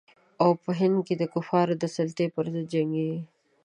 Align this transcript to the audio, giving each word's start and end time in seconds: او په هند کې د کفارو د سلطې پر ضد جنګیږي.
او 0.43 0.49
په 0.63 0.71
هند 0.79 0.97
کې 1.07 1.15
د 1.17 1.23
کفارو 1.33 1.73
د 1.81 1.83
سلطې 1.95 2.25
پر 2.35 2.45
ضد 2.53 2.65
جنګیږي. 2.73 3.21